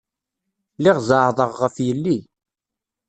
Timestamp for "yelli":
1.85-2.17